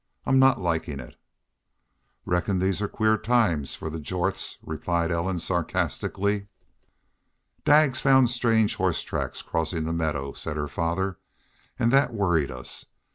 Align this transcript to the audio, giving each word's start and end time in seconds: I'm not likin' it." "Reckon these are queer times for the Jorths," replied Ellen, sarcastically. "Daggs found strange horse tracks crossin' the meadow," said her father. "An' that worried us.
I'm 0.25 0.39
not 0.39 0.59
likin' 0.59 0.99
it." 0.99 1.15
"Reckon 2.25 2.57
these 2.57 2.81
are 2.81 2.87
queer 2.87 3.19
times 3.19 3.75
for 3.75 3.87
the 3.91 3.99
Jorths," 3.99 4.57
replied 4.63 5.11
Ellen, 5.11 5.37
sarcastically. 5.37 6.47
"Daggs 7.65 7.99
found 7.99 8.31
strange 8.31 8.77
horse 8.77 9.03
tracks 9.03 9.43
crossin' 9.43 9.83
the 9.83 9.93
meadow," 9.93 10.33
said 10.33 10.57
her 10.57 10.67
father. 10.67 11.19
"An' 11.77 11.89
that 11.89 12.15
worried 12.15 12.49
us. 12.49 12.87